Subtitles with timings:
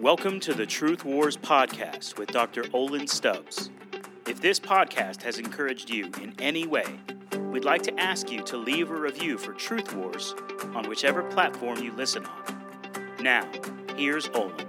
[0.00, 2.64] Welcome to the Truth Wars podcast with Dr.
[2.72, 3.68] Olin Stubbs.
[4.26, 6.86] If this podcast has encouraged you in any way,
[7.50, 10.34] we'd like to ask you to leave a review for Truth Wars
[10.74, 12.64] on whichever platform you listen on.
[13.20, 13.46] Now,
[13.94, 14.66] here's Olin.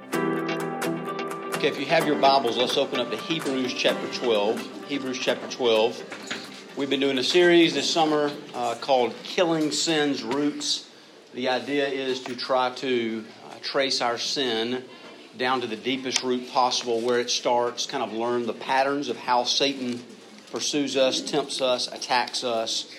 [1.55, 4.87] Okay, if you have your Bibles, let's open up to Hebrews chapter 12.
[4.89, 6.73] Hebrews chapter 12.
[6.75, 10.89] We've been doing a series this summer uh, called Killing Sin's Roots.
[11.33, 14.83] The idea is to try to uh, trace our sin
[15.41, 19.17] down to the deepest root possible, where it starts, kind of learn the patterns of
[19.17, 20.01] how Satan
[20.51, 22.93] pursues us, tempts us, attacks us,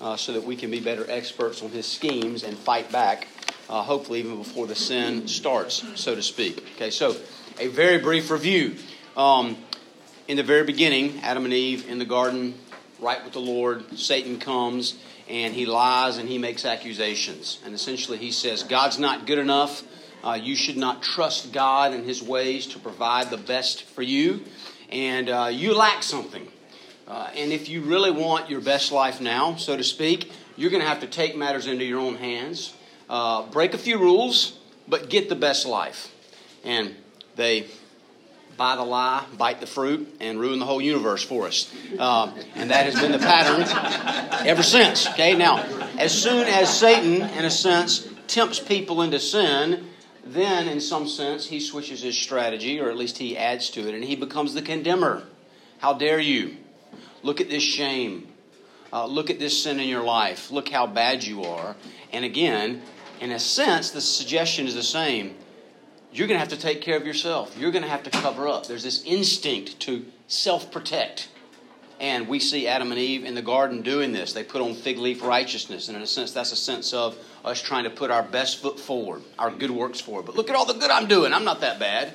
[0.00, 3.26] uh, so that we can be better experts on his schemes and fight back,
[3.70, 6.62] uh, hopefully, even before the sin starts, so to speak.
[6.76, 7.16] Okay, so
[7.58, 8.76] a very brief review.
[9.16, 9.56] Um,
[10.28, 12.54] in the very beginning, Adam and Eve in the garden,
[13.00, 14.94] right with the Lord, Satan comes
[15.26, 17.58] and he lies and he makes accusations.
[17.64, 19.82] And essentially, he says, God's not good enough.
[20.24, 24.44] Uh, you should not trust God and His ways to provide the best for you,
[24.90, 26.46] and uh, you lack something.
[27.06, 30.82] Uh, and if you really want your best life now, so to speak, you're going
[30.82, 32.74] to have to take matters into your own hands,
[33.08, 36.12] uh, break a few rules, but get the best life.
[36.64, 36.94] And
[37.36, 37.66] they
[38.58, 41.72] buy the lie, bite the fruit, and ruin the whole universe for us.
[41.98, 43.62] Um, and that has been the pattern
[44.46, 45.06] ever since.
[45.10, 45.62] Okay, now,
[45.96, 49.86] as soon as Satan, in a sense, tempts people into sin,
[50.32, 53.94] then, in some sense, he switches his strategy, or at least he adds to it,
[53.94, 55.22] and he becomes the condemner.
[55.78, 56.56] How dare you?
[57.22, 58.28] Look at this shame.
[58.92, 60.50] Uh, look at this sin in your life.
[60.50, 61.76] Look how bad you are.
[62.12, 62.82] And again,
[63.20, 65.34] in a sense, the suggestion is the same.
[66.12, 67.56] You're going to have to take care of yourself.
[67.58, 68.66] You're going to have to cover up.
[68.66, 71.28] There's this instinct to self protect.
[72.00, 74.32] And we see Adam and Eve in the garden doing this.
[74.32, 75.88] They put on fig leaf righteousness.
[75.88, 77.16] And in a sense, that's a sense of
[77.48, 80.26] us trying to put our best foot forward, our good works forward.
[80.26, 81.32] But look at all the good I'm doing.
[81.32, 82.12] I'm not that bad.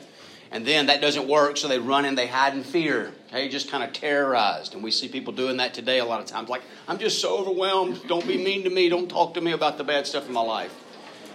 [0.51, 3.11] And then that doesn't work, so they run and they hide in fear.
[3.29, 4.75] Okay, just kind of terrorized.
[4.75, 6.47] And we see people doing that today a lot of times.
[6.47, 8.07] Like, I'm just so overwhelmed.
[8.07, 8.87] Don't be mean to me.
[8.87, 10.71] Don't talk to me about the bad stuff in my life.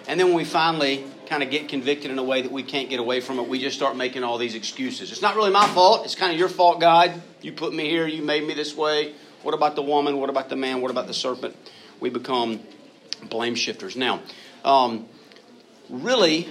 [0.07, 2.89] And then when we finally kind of get convicted in a way that we can't
[2.89, 5.11] get away from it, we just start making all these excuses.
[5.11, 6.05] It's not really my fault.
[6.05, 7.21] It's kind of your fault, God.
[7.43, 8.07] You put me here.
[8.07, 9.15] You made me this way.
[9.43, 10.19] What about the woman?
[10.19, 10.81] What about the man?
[10.81, 11.57] What about the serpent?
[11.99, 12.61] We become
[13.29, 13.97] blame shifters.
[13.97, 14.21] Now,
[14.65, 15.07] um,
[15.89, 16.49] really,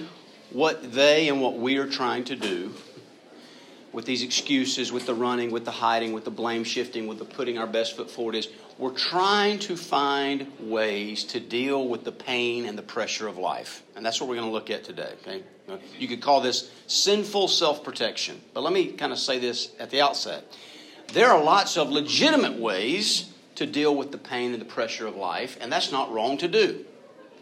[0.50, 2.72] what they and what we are trying to do
[3.92, 7.24] with these excuses, with the running, with the hiding, with the blame shifting, with the
[7.24, 12.12] putting our best foot forward is we're trying to find ways to deal with the
[12.12, 13.82] pain and the pressure of life.
[13.96, 15.14] And that's what we're going to look at today.
[15.22, 15.42] Okay?
[15.98, 18.40] You could call this sinful self protection.
[18.54, 20.44] But let me kind of say this at the outset.
[21.12, 25.16] There are lots of legitimate ways to deal with the pain and the pressure of
[25.16, 26.84] life, and that's not wrong to do.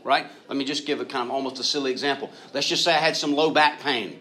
[0.02, 0.26] Right?
[0.48, 2.30] Let me just give a kind of almost a silly example.
[2.54, 4.20] Let's just say I had some low back pain.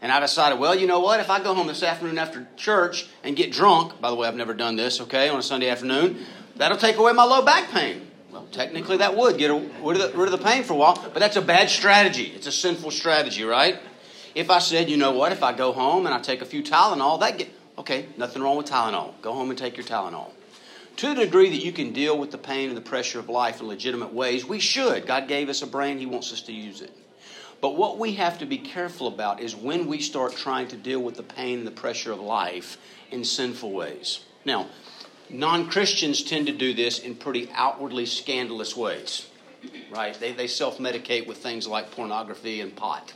[0.00, 1.20] And I decided, well, you know what?
[1.20, 4.36] If I go home this afternoon after church and get drunk, by the way, I've
[4.36, 6.24] never done this, okay, on a Sunday afternoon,
[6.56, 8.06] that'll take away my low back pain.
[8.30, 10.94] Well, technically, that would get rid of, the, rid of the pain for a while,
[10.94, 12.32] but that's a bad strategy.
[12.34, 13.78] It's a sinful strategy, right?
[14.34, 15.32] If I said, you know what?
[15.32, 18.06] If I go home and I take a few Tylenol, that get okay.
[18.16, 19.20] Nothing wrong with Tylenol.
[19.22, 20.30] Go home and take your Tylenol.
[20.96, 23.60] To the degree that you can deal with the pain and the pressure of life
[23.60, 25.06] in legitimate ways, we should.
[25.06, 26.92] God gave us a brain; He wants us to use it.
[27.60, 31.00] But what we have to be careful about is when we start trying to deal
[31.00, 32.76] with the pain and the pressure of life
[33.10, 34.20] in sinful ways.
[34.44, 34.68] Now,
[35.30, 39.26] non Christians tend to do this in pretty outwardly scandalous ways,
[39.90, 40.18] right?
[40.18, 43.14] They, they self medicate with things like pornography and pot.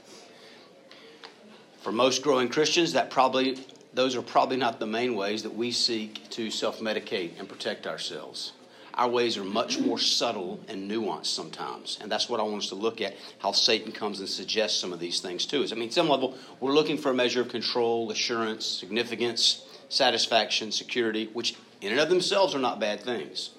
[1.83, 3.59] For most growing Christians, that probably
[3.99, 7.85] those are probably not the main ways that we seek to self medicate and protect
[7.85, 8.53] ourselves.
[8.95, 11.99] Our ways are much more subtle and nuanced sometimes.
[12.01, 14.93] And that's what I want us to look at how Satan comes and suggests some
[14.93, 15.73] of these things to us.
[15.73, 21.29] I mean, some level, we're looking for a measure of control, assurance, significance, satisfaction, security,
[21.33, 23.51] which in and of themselves are not bad things.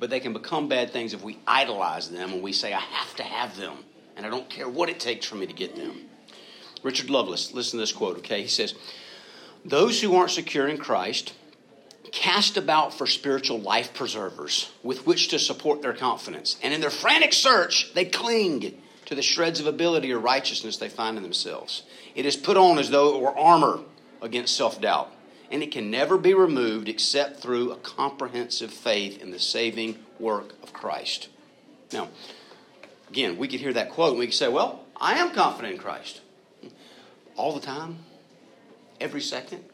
[0.00, 3.14] But they can become bad things if we idolize them and we say, I have
[3.14, 3.76] to have them,
[4.16, 6.00] and I don't care what it takes for me to get them.
[6.82, 8.42] Richard Lovelace, listen to this quote, okay?
[8.42, 8.74] He says,
[9.64, 11.34] Those who aren't secure in Christ
[12.10, 16.56] cast about for spiritual life preservers with which to support their confidence.
[16.62, 20.88] And in their frantic search, they cling to the shreds of ability or righteousness they
[20.88, 21.82] find in themselves.
[22.14, 23.80] It is put on as though it were armor
[24.20, 25.10] against self doubt,
[25.50, 30.54] and it can never be removed except through a comprehensive faith in the saving work
[30.62, 31.28] of Christ.
[31.92, 32.08] Now,
[33.08, 35.80] again, we could hear that quote and we could say, Well, I am confident in
[35.80, 36.20] Christ.
[37.36, 37.98] All the time,
[39.00, 39.64] every second,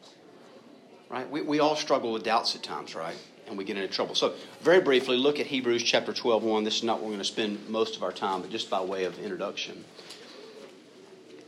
[1.09, 1.29] right?
[1.29, 3.17] We, we all struggle with doubts at times, right?
[3.47, 4.15] And we get into trouble.
[4.15, 6.63] So, very briefly, look at Hebrews chapter 12, 1.
[6.63, 8.81] This is not where we're going to spend most of our time, but just by
[8.81, 9.85] way of introduction.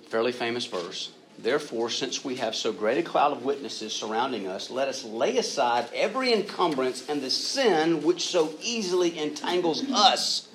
[0.09, 1.11] fairly famous verse.
[1.39, 5.37] Therefore, since we have so great a cloud of witnesses surrounding us, let us lay
[5.37, 10.47] aside every encumbrance and the sin which so easily entangles us,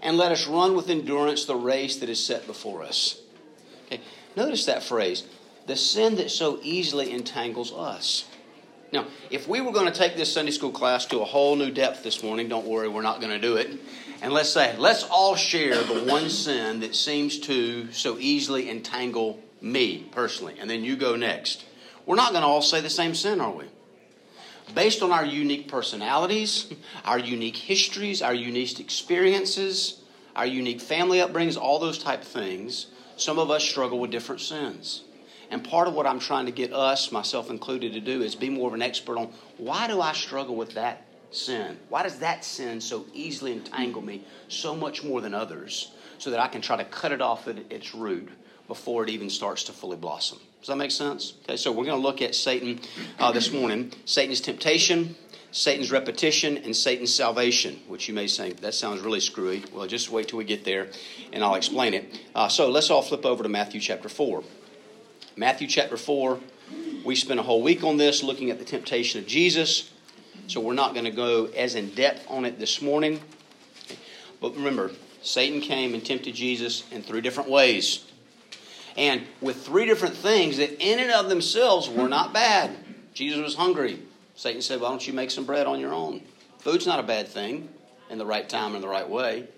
[0.00, 3.20] and let us run with endurance the race that is set before us.
[3.86, 4.00] Okay,
[4.34, 5.24] notice that phrase
[5.66, 8.24] the sin that so easily entangles us.
[8.92, 11.70] Now, if we were going to take this Sunday school class to a whole new
[11.70, 13.70] depth this morning, don't worry, we're not going to do it.
[14.20, 19.40] And let's say, let's all share the one sin that seems to so easily entangle
[19.62, 21.64] me personally, and then you go next.
[22.04, 23.64] We're not going to all say the same sin, are we?
[24.74, 26.72] Based on our unique personalities,
[27.04, 30.02] our unique histories, our unique experiences,
[30.36, 32.86] our unique family upbringings, all those type of things,
[33.16, 35.02] some of us struggle with different sins.
[35.52, 38.48] And part of what I'm trying to get us, myself included, to do is be
[38.48, 41.76] more of an expert on why do I struggle with that sin?
[41.90, 46.40] Why does that sin so easily entangle me so much more than others so that
[46.40, 48.30] I can try to cut it off at its root
[48.66, 50.38] before it even starts to fully blossom?
[50.60, 51.34] Does that make sense?
[51.44, 52.80] Okay, so we're going to look at Satan
[53.18, 55.16] uh, this morning Satan's temptation,
[55.50, 59.64] Satan's repetition, and Satan's salvation, which you may say, that sounds really screwy.
[59.74, 60.88] Well, just wait till we get there
[61.30, 62.20] and I'll explain it.
[62.34, 64.42] Uh, so let's all flip over to Matthew chapter 4.
[65.36, 66.38] Matthew chapter 4.
[67.04, 69.90] We spent a whole week on this looking at the temptation of Jesus.
[70.46, 73.18] So we're not going to go as in depth on it this morning.
[74.42, 74.90] But remember,
[75.22, 78.04] Satan came and tempted Jesus in three different ways.
[78.96, 82.76] And with three different things that in and of themselves were not bad.
[83.14, 84.00] Jesus was hungry.
[84.34, 86.22] Satan said, Why don't you make some bread on your own?
[86.58, 87.70] Food's not a bad thing
[88.10, 89.48] in the right time and the right way.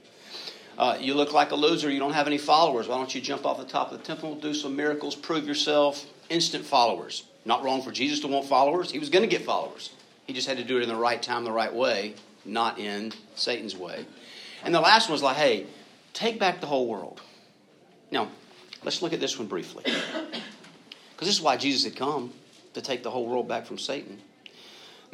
[0.76, 1.90] Uh, you look like a loser.
[1.90, 2.88] You don't have any followers.
[2.88, 6.04] Why don't you jump off the top of the temple, do some miracles, prove yourself?
[6.30, 7.24] Instant followers.
[7.44, 8.90] Not wrong for Jesus to want followers.
[8.90, 9.90] He was going to get followers.
[10.26, 13.12] He just had to do it in the right time, the right way, not in
[13.34, 14.06] Satan's way.
[14.64, 15.66] And the last one was like, hey,
[16.14, 17.20] take back the whole world.
[18.10, 18.30] Now,
[18.82, 19.84] let's look at this one briefly.
[19.84, 22.32] Because this is why Jesus had come
[22.72, 24.20] to take the whole world back from Satan.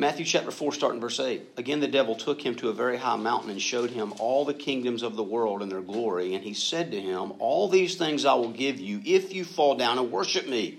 [0.01, 1.43] Matthew chapter 4, starting verse 8.
[1.59, 4.55] Again, the devil took him to a very high mountain and showed him all the
[4.55, 6.35] kingdoms of the world and their glory.
[6.35, 9.75] And he said to him, All these things I will give you if you fall
[9.75, 10.79] down and worship me.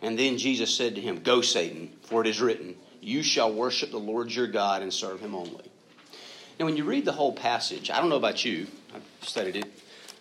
[0.00, 3.90] And then Jesus said to him, Go, Satan, for it is written, You shall worship
[3.90, 5.70] the Lord your God and serve him only.
[6.58, 9.66] Now, when you read the whole passage, I don't know about you, I've studied it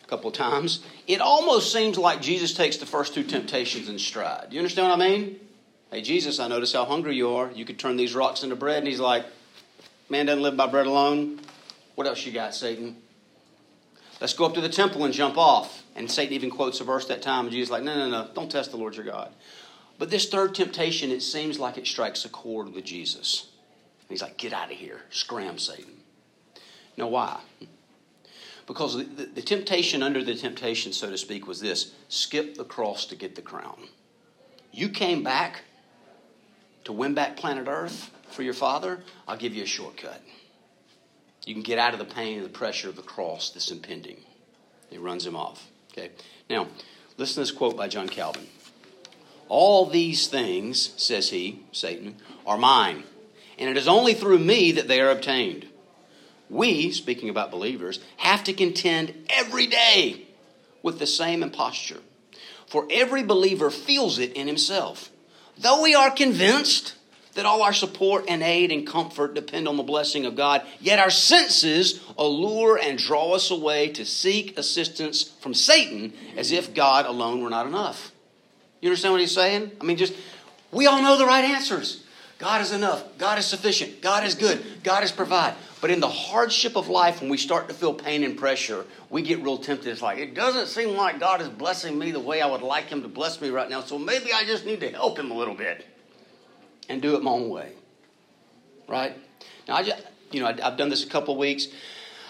[0.03, 3.98] a couple of times, it almost seems like Jesus takes the first two temptations in
[3.98, 4.48] stride.
[4.50, 5.39] Do you understand what I mean?
[5.91, 7.51] Hey, Jesus, I notice how hungry you are.
[7.51, 8.77] You could turn these rocks into bread.
[8.77, 9.25] And he's like,
[10.09, 11.39] Man doesn't live by bread alone.
[11.95, 12.95] What else you got, Satan?
[14.21, 15.83] Let's go up to the temple and jump off.
[15.95, 17.45] And Satan even quotes a verse that time.
[17.45, 18.29] And Jesus is like, No, no, no.
[18.33, 19.33] Don't test the Lord your God.
[19.99, 23.49] But this third temptation, it seems like it strikes a chord with Jesus.
[23.99, 25.01] And he's like, Get out of here.
[25.09, 25.91] Scram, Satan.
[26.95, 27.41] Now, why?
[28.65, 32.63] Because the, the, the temptation under the temptation, so to speak, was this skip the
[32.63, 33.89] cross to get the crown.
[34.71, 35.63] You came back
[36.85, 40.21] to win back planet Earth for your father, I'll give you a shortcut.
[41.45, 44.17] You can get out of the pain and the pressure of the cross that's impending.
[44.91, 45.67] It runs him off.
[45.91, 46.11] Okay.
[46.49, 46.67] Now,
[47.17, 48.47] listen to this quote by John Calvin.
[49.47, 53.03] All these things, says he, Satan, are mine,
[53.57, 55.67] and it is only through me that they are obtained.
[56.49, 60.27] We, speaking about believers, have to contend every day
[60.83, 62.00] with the same imposture.
[62.67, 65.09] For every believer feels it in himself.
[65.58, 66.96] Though we are convinced
[67.34, 71.00] that all our support and aid and comfort depend on the blessing of God, yet
[71.00, 77.05] our senses allure and draw us away to seek assistance from Satan as if God
[77.05, 78.12] alone were not enough.
[78.81, 79.72] You understand what he's saying?
[79.79, 80.13] I mean, just,
[80.72, 82.03] we all know the right answers.
[82.39, 83.03] God is enough.
[83.17, 84.01] God is sufficient.
[84.01, 84.63] God is good.
[84.84, 85.53] God is provide.
[85.81, 89.23] But in the hardship of life, when we start to feel pain and pressure, we
[89.23, 89.89] get real tempted.
[89.89, 92.85] It's like, it doesn't seem like God is blessing me the way I would like
[92.85, 95.33] Him to bless me right now, so maybe I just need to help Him a
[95.33, 95.85] little bit
[96.88, 97.73] and do it my own way.
[98.88, 99.17] Right?
[99.67, 101.67] Now, I just, you know, I've done this a couple of weeks.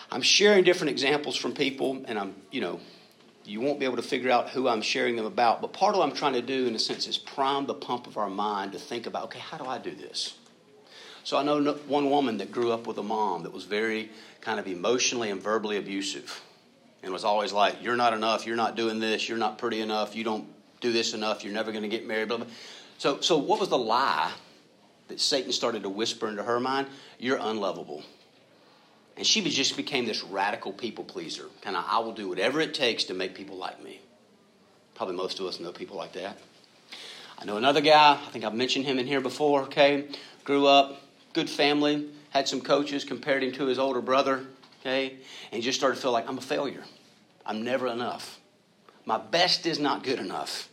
[0.09, 2.79] I'm sharing different examples from people, and I'm, you know,
[3.43, 5.61] you won't be able to figure out who I'm sharing them about.
[5.61, 8.07] But part of what I'm trying to do, in a sense, is prime the pump
[8.07, 10.35] of our mind to think about, okay, how do I do this?
[11.23, 14.09] So I know one woman that grew up with a mom that was very
[14.41, 16.41] kind of emotionally and verbally abusive
[17.03, 20.15] and was always like, You're not enough, you're not doing this, you're not pretty enough,
[20.15, 20.47] you don't
[20.81, 22.47] do this enough, you're never going to get married, blah, blah.
[22.97, 24.31] So, so what was the lie
[25.07, 26.87] that Satan started to whisper into her mind?
[27.19, 28.03] You're unlovable.
[29.17, 31.45] And she just became this radical people pleaser.
[31.61, 33.99] Kind of, I will do whatever it takes to make people like me.
[34.95, 36.37] Probably most of us know people like that.
[37.37, 40.07] I know another guy, I think I've mentioned him in here before, okay?
[40.43, 41.01] Grew up,
[41.33, 44.45] good family, had some coaches, compared him to his older brother,
[44.79, 45.17] okay?
[45.51, 46.83] And he just started to feel like, I'm a failure.
[47.45, 48.39] I'm never enough.
[49.05, 50.69] My best is not good enough,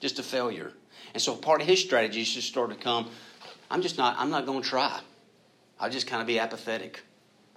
[0.00, 0.72] just a failure.
[1.12, 3.10] And so part of his strategy just started to come.
[3.70, 4.16] I'm just not.
[4.18, 5.00] I'm not going to try.
[5.80, 7.02] I'll just kind of be apathetic.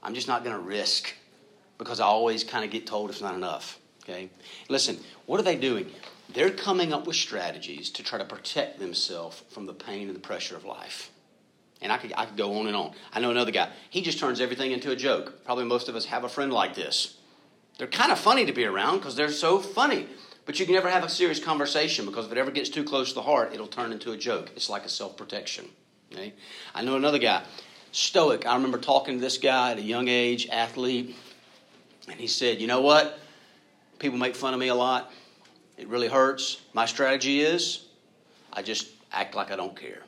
[0.02, 1.14] I'm just not going to risk
[1.78, 3.80] because I always kind of get told it's not enough.
[4.04, 4.30] Okay?
[4.70, 5.92] Listen, what are they doing?
[6.34, 10.22] They're coming up with strategies to try to protect themselves from the pain and the
[10.22, 11.12] pressure of life.
[11.82, 12.94] And I could, I could go on and on.
[13.14, 13.70] I know another guy.
[13.90, 15.44] He just turns everything into a joke.
[15.46, 17.18] Probably most of us have a friend like this.
[17.78, 20.08] They're kind of funny to be around because they're so funny.
[20.46, 23.10] But you can never have a serious conversation because if it ever gets too close
[23.10, 24.52] to the heart, it'll turn into a joke.
[24.56, 25.66] It's like a self protection.
[26.12, 26.34] Okay?
[26.74, 27.44] I know another guy,
[27.92, 28.46] stoic.
[28.48, 31.16] I remember talking to this guy at a young age, athlete,
[32.10, 33.20] and he said, You know what?
[34.00, 35.12] People make fun of me a lot.
[35.78, 36.62] It really hurts.
[36.74, 37.86] My strategy is
[38.54, 40.02] I just act like I don't care.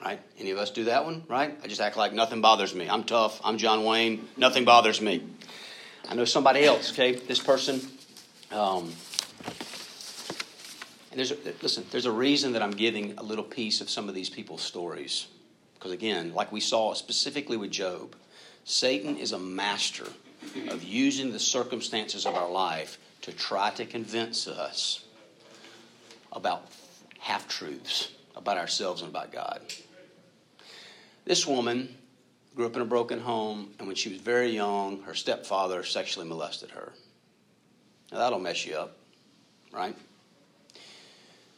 [0.00, 0.20] Right?
[0.38, 1.58] Any of us do that one, right?
[1.62, 2.88] I just act like nothing bothers me.
[2.88, 3.40] I'm tough.
[3.42, 4.28] I'm John Wayne.
[4.36, 5.24] Nothing bothers me.
[6.08, 7.12] I know somebody else, okay?
[7.12, 7.80] This person,
[8.52, 8.92] um,
[11.10, 14.08] and there's a, listen, there's a reason that I'm giving a little piece of some
[14.08, 15.26] of these people's stories.
[15.74, 18.14] Because again, like we saw specifically with Job,
[18.64, 20.06] Satan is a master
[20.68, 25.04] of using the circumstances of our life to try to convince us
[26.32, 26.66] about
[27.18, 29.60] half truths about ourselves and about God.
[31.26, 31.94] This woman
[32.54, 36.26] grew up in a broken home, and when she was very young, her stepfather sexually
[36.26, 36.92] molested her.
[38.10, 38.96] Now, that'll mess you up,
[39.72, 39.94] right?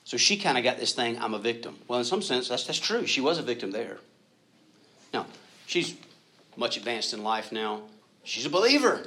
[0.05, 1.77] So she kind of got this thing, I'm a victim.
[1.87, 3.07] Well, in some sense, that's, that's true.
[3.07, 3.99] She was a victim there.
[5.13, 5.27] Now,
[5.67, 5.95] she's
[6.57, 7.83] much advanced in life now.
[8.25, 9.07] She's a believer.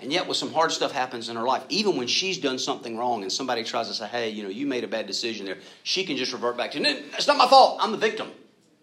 [0.00, 2.98] And yet, when some hard stuff happens in her life, even when she's done something
[2.98, 5.58] wrong and somebody tries to say, hey, you know, you made a bad decision there,
[5.84, 7.78] she can just revert back to, it's not my fault.
[7.80, 8.28] I'm the victim.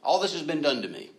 [0.04, 1.12] All this has been done to me.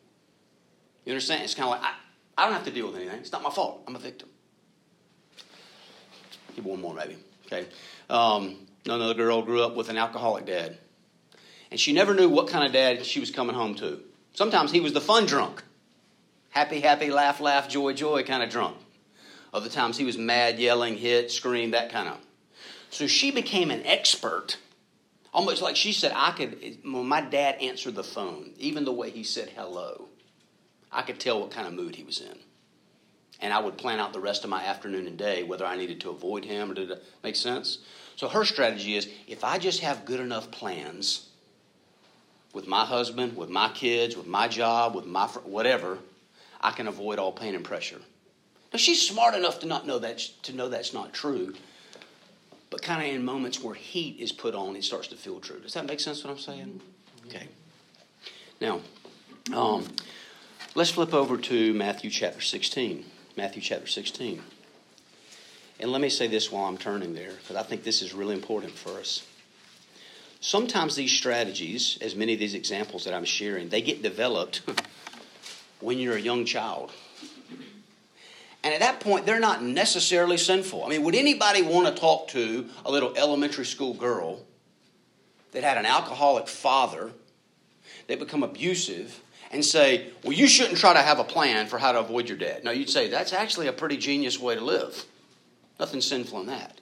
[1.04, 1.42] You understand?
[1.42, 1.94] It's kind of like, I,
[2.38, 3.18] I don't have to deal with anything.
[3.18, 3.82] It's not my fault.
[3.86, 4.28] I'm a victim.
[6.54, 7.16] Give one more, maybe.
[7.46, 7.66] Okay.
[8.08, 8.56] Um,
[8.86, 10.78] another girl grew up with an alcoholic dad.
[11.70, 14.00] And she never knew what kind of dad she was coming home to.
[14.34, 15.62] Sometimes he was the fun drunk.
[16.50, 18.76] Happy, happy, laugh, laugh, joy, joy kind of drunk.
[19.52, 22.18] Other times he was mad, yelling, hit, scream, that kind of.
[22.90, 24.58] So she became an expert.
[25.32, 29.10] Almost like she said, I could, when my dad answered the phone, even the way
[29.10, 30.08] he said hello,
[30.90, 32.36] I could tell what kind of mood he was in.
[33.40, 36.00] And I would plan out the rest of my afternoon and day whether I needed
[36.02, 37.78] to avoid him or did it make sense?
[38.16, 41.28] So her strategy is if I just have good enough plans
[42.52, 45.98] with my husband, with my kids, with my job, with my whatever,
[46.60, 48.00] I can avoid all pain and pressure.
[48.72, 51.54] Now she's smart enough to not know that to know that's not true.
[52.70, 55.58] But kind of in moments where heat is put on, it starts to feel true.
[55.58, 56.24] Does that make sense?
[56.24, 56.80] What I'm saying?
[57.26, 57.48] Okay.
[58.60, 58.80] Now,
[59.52, 59.84] um,
[60.74, 63.04] let's flip over to Matthew chapter 16.
[63.36, 64.40] Matthew chapter 16.
[65.80, 68.34] And let me say this while I'm turning there, because I think this is really
[68.34, 69.26] important for us.
[70.40, 74.62] Sometimes these strategies, as many of these examples that I'm sharing, they get developed
[75.80, 76.92] when you're a young child.
[78.62, 80.84] And at that point, they're not necessarily sinful.
[80.84, 84.40] I mean, would anybody want to talk to a little elementary school girl
[85.52, 87.10] that had an alcoholic father
[88.06, 91.92] that become abusive and say, well, you shouldn't try to have a plan for how
[91.92, 92.62] to avoid your dad?
[92.62, 95.04] No, you'd say, that's actually a pretty genius way to live.
[95.78, 96.80] Nothing sinful in that.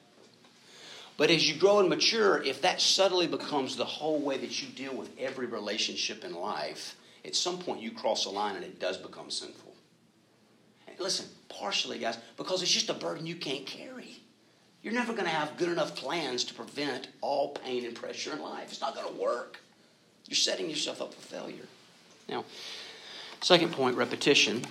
[1.16, 4.68] But as you grow and mature, if that subtly becomes the whole way that you
[4.68, 8.78] deal with every relationship in life, at some point you cross a line and it
[8.80, 9.67] does become sinful.
[10.98, 14.20] Listen, partially, guys, because it's just a burden you can't carry.
[14.82, 18.40] You're never going to have good enough plans to prevent all pain and pressure in
[18.40, 18.70] life.
[18.70, 19.58] It's not going to work.
[20.26, 21.66] You're setting yourself up for failure.
[22.28, 22.44] Now,
[23.40, 24.64] second point repetition.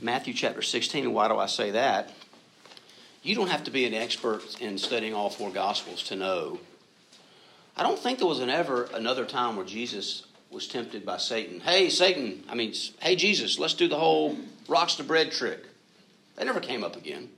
[0.00, 1.04] Matthew chapter 16.
[1.04, 2.12] And why do I say that?
[3.22, 6.60] You don't have to be an expert in studying all four Gospels to know.
[7.76, 11.60] I don't think there was an ever another time where Jesus was tempted by Satan.
[11.60, 14.36] Hey, Satan, I mean, hey, Jesus, let's do the whole
[14.68, 15.64] rocks to bread trick.
[16.36, 17.30] That never came up again.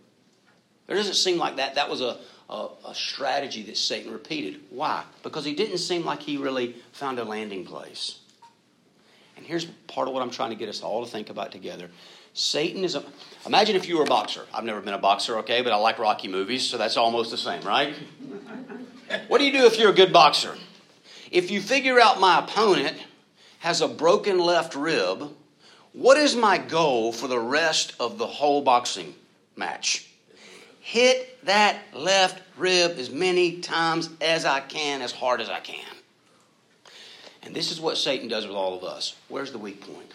[0.87, 1.75] There doesn't seem like that.
[1.77, 4.61] That was a, a, a, strategy that Satan repeated.
[4.71, 5.05] Why?
[5.23, 8.21] Because he didn't seem like he really found a landing place.
[9.37, 11.91] And here's part of what I'm trying to get us all to think about together.
[12.35, 13.05] Satan is a.
[13.47, 14.45] Imagine if you were a boxer.
[14.53, 17.37] I've never been a boxer, okay, but I like Rocky movies, so that's almost the
[17.37, 17.95] same, right?
[19.29, 20.55] what do you do if you're a good boxer?
[21.31, 22.97] If you figure out my opponent
[23.61, 25.35] has a broken left rib,
[25.93, 29.15] what is my goal for the rest of the whole boxing
[29.57, 30.09] match?
[30.81, 35.85] Hit that left rib as many times as I can, as hard as I can.
[37.43, 39.15] And this is what Satan does with all of us.
[39.29, 40.13] Where's the weak point?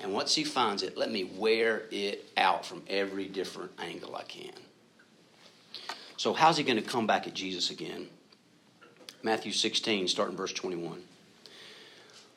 [0.00, 4.24] And once he finds it, let me wear it out from every different angle I
[4.24, 4.52] can.
[6.16, 8.08] So, how's he going to come back at Jesus again?
[9.22, 11.02] Matthew 16, starting verse 21.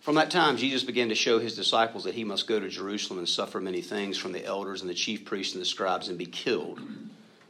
[0.01, 3.18] From that time, Jesus began to show his disciples that he must go to Jerusalem
[3.18, 6.18] and suffer many things from the elders and the chief priests and the scribes and
[6.18, 6.80] be killed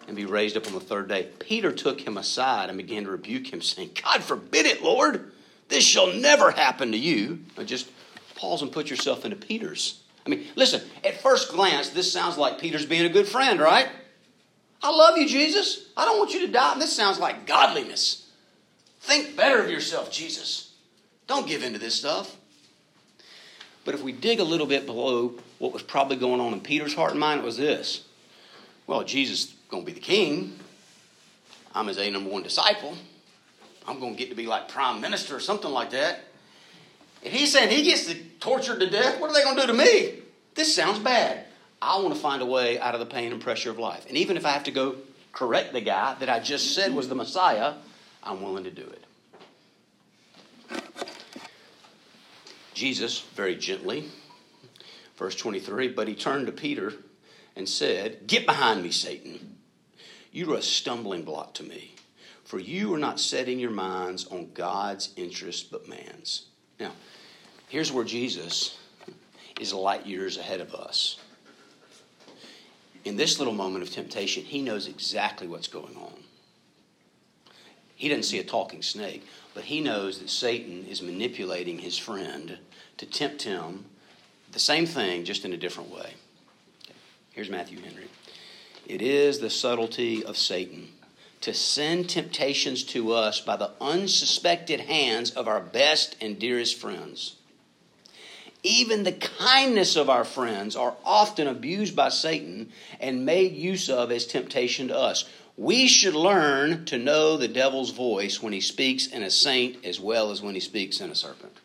[0.07, 1.27] and be raised up on the third day.
[1.39, 5.31] Peter took him aside and began to rebuke him, saying, God forbid it, Lord.
[5.67, 7.39] This shall never happen to you.
[7.57, 7.89] Now just
[8.35, 10.01] pause and put yourself into Peter's.
[10.25, 13.89] I mean, listen, at first glance, this sounds like Peter's being a good friend, right?
[14.81, 15.89] I love you, Jesus.
[15.97, 16.77] I don't want you to die.
[16.79, 18.24] This sounds like godliness.
[19.05, 20.73] Think better of yourself, Jesus.
[21.27, 22.35] Don't give in to this stuff.
[23.83, 26.95] But if we dig a little bit below what was probably going on in Peter's
[26.95, 28.03] heart and mind, it was this.
[28.87, 30.57] Well, Jesus is going to be the king.
[31.75, 32.97] I'm his A number one disciple.
[33.87, 36.21] I'm going to get to be like prime minister or something like that.
[37.21, 39.73] If he's saying he gets tortured to death, what are they going to do to
[39.73, 40.23] me?
[40.55, 41.45] This sounds bad.
[41.79, 44.07] I want to find a way out of the pain and pressure of life.
[44.07, 44.95] And even if I have to go
[45.31, 47.75] correct the guy that I just said was the Messiah,
[48.25, 49.05] I'm willing to do it.
[52.73, 54.09] Jesus, very gently,
[55.15, 56.93] verse 23, but he turned to Peter
[57.55, 59.57] and said, Get behind me, Satan.
[60.31, 61.95] You are a stumbling block to me,
[62.43, 66.47] for you are not setting your minds on God's interests but man's.
[66.79, 66.91] Now,
[67.69, 68.77] here's where Jesus
[69.61, 71.17] is light years ahead of us.
[73.05, 76.13] In this little moment of temptation, he knows exactly what's going on.
[77.95, 82.59] He doesn't see a talking snake, but he knows that Satan is manipulating his friend
[82.97, 83.85] to tempt him
[84.51, 86.13] the same thing, just in a different way.
[87.31, 88.07] Here's Matthew Henry.
[88.85, 90.89] It is the subtlety of Satan
[91.41, 97.35] to send temptations to us by the unsuspected hands of our best and dearest friends.
[98.63, 104.11] Even the kindness of our friends are often abused by Satan and made use of
[104.11, 105.25] as temptation to us.
[105.57, 109.99] We should learn to know the devil's voice when he speaks in a saint as
[109.99, 111.57] well as when he speaks in a serpent.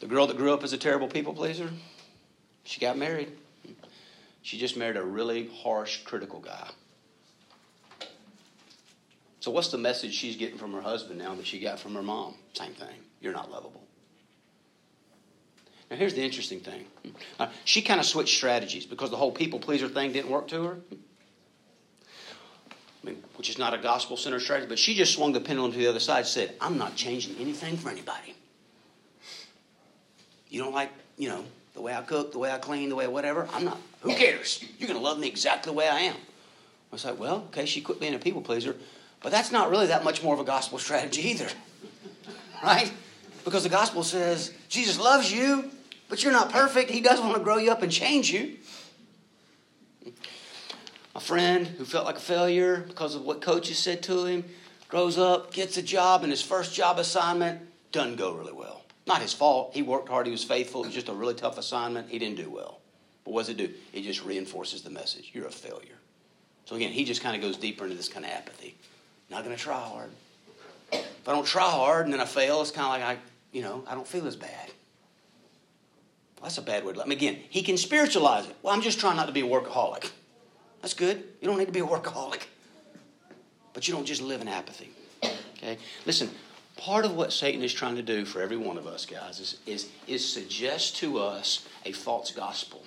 [0.00, 1.70] The girl that grew up as a terrible people pleaser,
[2.64, 3.30] she got married.
[4.42, 6.70] She just married a really harsh, critical guy.
[9.40, 12.02] So, what's the message she's getting from her husband now that she got from her
[12.02, 12.34] mom?
[12.54, 12.96] Same thing.
[13.20, 13.82] You're not lovable.
[15.90, 16.84] Now, here's the interesting thing.
[17.38, 20.62] Uh, she kind of switched strategies because the whole people pleaser thing didn't work to
[20.62, 20.76] her.
[23.02, 25.72] I mean, which is not a gospel centered strategy, but she just swung the pendulum
[25.72, 28.34] to the other side said, I'm not changing anything for anybody.
[30.48, 33.06] You don't like, you know, the way I cook, the way I clean, the way
[33.08, 33.48] whatever.
[33.52, 33.78] I'm not.
[34.02, 34.64] Who cares?
[34.78, 36.14] You're going to love me exactly the way I am.
[36.14, 38.76] I was like, well, okay, she quit being a people pleaser,
[39.22, 41.48] but that's not really that much more of a gospel strategy either.
[42.62, 42.92] right?
[43.44, 45.70] Because the gospel says Jesus loves you,
[46.10, 46.90] but you're not perfect.
[46.90, 48.56] He does want to grow you up and change you.
[51.14, 54.44] A friend who felt like a failure because of what coaches said to him
[54.88, 57.60] grows up, gets a job, and his first job assignment
[57.92, 58.82] doesn't go really well.
[59.06, 59.70] Not his fault.
[59.72, 60.26] He worked hard.
[60.26, 60.82] He was faithful.
[60.82, 62.08] It was just a really tough assignment.
[62.08, 62.80] He didn't do well.
[63.24, 63.70] But what does it do?
[63.92, 65.30] It just reinforces the message.
[65.32, 65.98] You're a failure.
[66.64, 68.76] So again, he just kind of goes deeper into this kind of apathy.
[69.30, 70.10] Not going to try hard.
[70.92, 73.20] If I don't try hard and then I fail, it's kind of like I,
[73.52, 74.70] you know, I don't feel as bad.
[76.42, 76.98] That's a bad word.
[76.98, 78.56] I mean, again, he can spiritualize it.
[78.62, 80.10] Well, I'm just trying not to be a workaholic.
[80.80, 81.22] That's good.
[81.40, 82.42] You don't need to be a workaholic.
[83.74, 84.90] But you don't just live in apathy.
[85.22, 85.76] Okay?
[86.06, 86.30] Listen,
[86.76, 89.58] part of what Satan is trying to do for every one of us, guys, is,
[89.66, 92.84] is, is suggest to us a false gospel.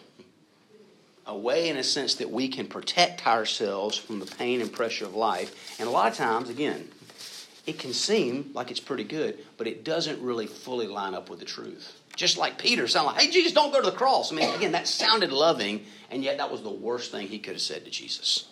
[1.25, 5.05] A way, in a sense, that we can protect ourselves from the pain and pressure
[5.05, 5.79] of life.
[5.79, 6.89] And a lot of times, again,
[7.65, 11.39] it can seem like it's pretty good, but it doesn't really fully line up with
[11.39, 12.01] the truth.
[12.15, 14.31] Just like Peter sounded like, hey, Jesus, don't go to the cross.
[14.31, 17.53] I mean, again, that sounded loving, and yet that was the worst thing he could
[17.53, 18.47] have said to Jesus.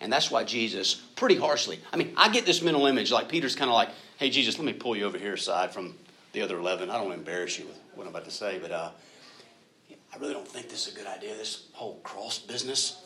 [0.00, 3.56] And that's why Jesus, pretty harshly, I mean, I get this mental image like Peter's
[3.56, 5.94] kind of like, hey, Jesus, let me pull you over here aside from
[6.32, 6.90] the other 11.
[6.90, 8.90] I don't want to embarrass you with what I'm about to say, but uh,
[10.14, 13.02] I really don't think this is a good idea, this whole cross business.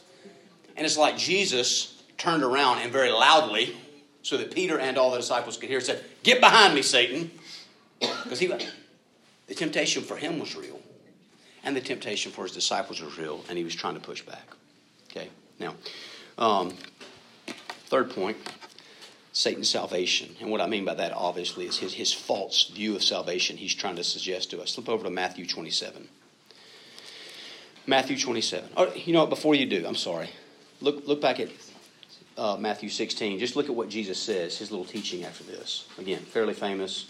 [0.77, 3.77] And it's like Jesus turned around and very loudly,
[4.23, 7.31] so that Peter and all the disciples could hear, said, Get behind me, Satan.
[8.01, 8.49] Because he
[9.51, 10.79] the temptation for him was real.
[11.65, 14.47] And the temptation for his disciples was real, and he was trying to push back.
[15.11, 15.75] Okay, now,
[16.39, 16.73] um,
[17.87, 18.37] third point
[19.33, 20.37] Satan's salvation.
[20.41, 23.75] And what I mean by that, obviously, is his, his false view of salvation he's
[23.75, 24.77] trying to suggest to us.
[24.77, 26.09] Flip over to Matthew 27.
[27.89, 28.71] Matthew 27.
[28.77, 29.31] Oh, you know what?
[29.31, 30.31] Before you do, I'm sorry.
[30.81, 31.49] Look, look back at
[32.39, 33.41] uh, Matthew 16.
[33.41, 35.89] Just look at what Jesus says, his little teaching after this.
[35.99, 37.07] Again, fairly famous.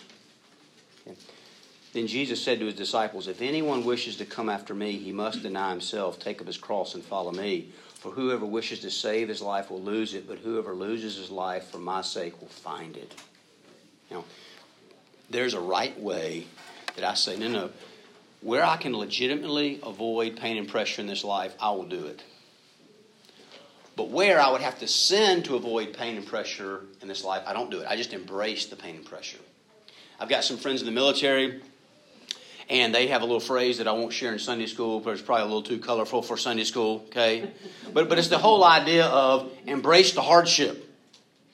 [1.92, 5.42] Then Jesus said to his disciples, If anyone wishes to come after me, he must
[5.42, 7.70] deny himself, take up his cross, and follow me.
[7.94, 11.68] For whoever wishes to save his life will lose it, but whoever loses his life
[11.68, 13.12] for my sake will find it.
[14.10, 14.24] Now,
[15.28, 16.46] there's a right way
[16.94, 17.70] that I say, no, no,
[18.40, 22.22] where I can legitimately avoid pain and pressure in this life, I will do it.
[23.96, 27.42] But where I would have to sin to avoid pain and pressure in this life,
[27.46, 27.86] I don't do it.
[27.88, 29.40] I just embrace the pain and pressure.
[30.18, 31.60] I've got some friends in the military,
[32.70, 35.22] and they have a little phrase that I won't share in Sunday school, but it's
[35.22, 37.50] probably a little too colorful for Sunday school, okay?
[37.92, 40.88] But, but it's the whole idea of embrace the hardship,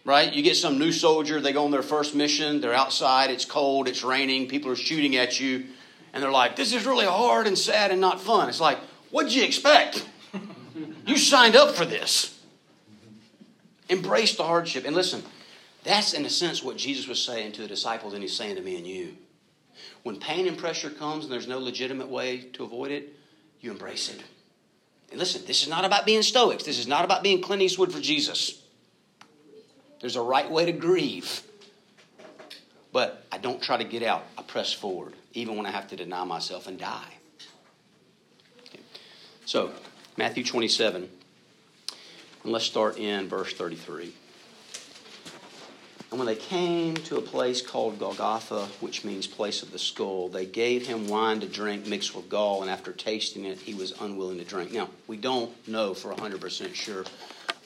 [0.04, 0.30] right?
[0.30, 3.88] You get some new soldier, they go on their first mission, they're outside, it's cold,
[3.88, 5.64] it's raining, people are shooting at you,
[6.12, 8.50] and they're like, this is really hard and sad and not fun.
[8.50, 8.78] It's like,
[9.10, 10.06] what'd you expect?
[11.06, 12.38] You signed up for this.
[13.88, 14.84] Embrace the hardship.
[14.84, 15.22] And listen,
[15.82, 18.62] that's in a sense what Jesus was saying to the disciples, and he's saying to
[18.62, 19.16] me and you.
[20.06, 23.12] When pain and pressure comes and there's no legitimate way to avoid it,
[23.60, 24.22] you embrace it.
[25.10, 26.62] And listen, this is not about being stoics.
[26.62, 28.62] This is not about being Clint Eastwood for Jesus.
[30.00, 31.42] There's a right way to grieve.
[32.92, 34.22] But I don't try to get out.
[34.38, 37.14] I press forward, even when I have to deny myself and die.
[38.68, 38.78] Okay.
[39.44, 39.72] So,
[40.16, 41.10] Matthew 27.
[42.44, 44.14] And let's start in verse 33.
[46.16, 50.30] And when they came to a place called Golgotha, which means place of the skull,
[50.30, 53.92] they gave him wine to drink mixed with gall, and after tasting it, he was
[54.00, 54.72] unwilling to drink.
[54.72, 57.04] Now, we don't know for 100% sure,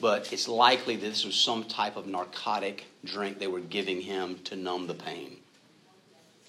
[0.00, 4.40] but it's likely that this was some type of narcotic drink they were giving him
[4.46, 5.36] to numb the pain.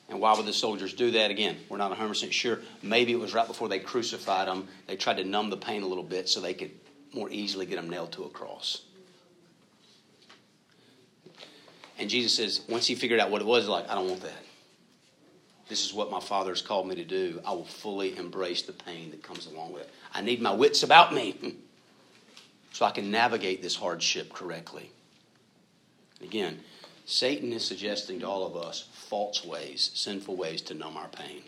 [0.09, 1.29] And why would the soldiers do that?
[1.29, 2.61] Again, we're not 100% sure.
[2.81, 4.67] Maybe it was right before they crucified him.
[4.87, 6.71] They tried to numb the pain a little bit so they could
[7.13, 8.81] more easily get him nailed to a cross.
[12.01, 14.43] And Jesus says, once he figured out what it was, like, I don't want that.
[15.69, 17.39] This is what my Father has called me to do.
[17.45, 19.89] I will fully embrace the pain that comes along with it.
[20.11, 21.57] I need my wits about me
[22.73, 24.89] so I can navigate this hardship correctly.
[26.23, 26.61] Again,
[27.05, 31.43] Satan is suggesting to all of us false ways, sinful ways to numb our pain.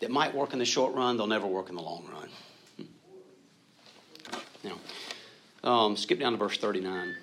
[0.00, 2.86] That might work in the short run, they'll never work in the long run.
[4.62, 4.78] Now,
[5.70, 7.14] um, skip down to verse 39.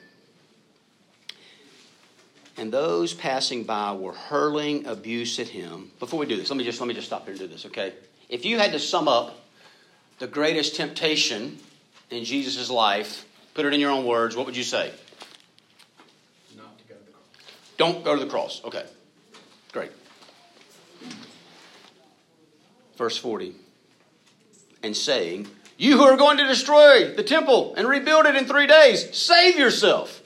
[2.61, 5.89] And those passing by were hurling abuse at him.
[5.99, 7.65] Before we do this, let me just let me just stop here and do this,
[7.65, 7.91] okay?
[8.29, 9.35] If you had to sum up
[10.19, 11.57] the greatest temptation
[12.11, 14.91] in Jesus' life, put it in your own words, what would you say?
[16.55, 17.77] Not to go to the cross.
[17.77, 18.61] Don't go to the cross.
[18.63, 18.85] Okay.
[19.71, 19.91] Great.
[22.95, 23.55] Verse 40.
[24.83, 25.47] And saying,
[25.79, 29.57] you who are going to destroy the temple and rebuild it in three days, save
[29.57, 30.20] yourself.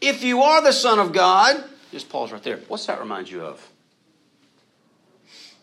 [0.00, 2.58] If you are the Son of God, just pause right there.
[2.68, 3.66] What's that remind you of?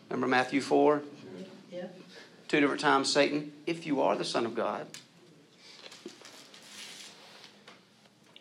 [0.08, 1.02] Remember Matthew 4?
[1.72, 1.86] Yeah.
[2.48, 4.86] Two different times, Satan, if you are the Son of God.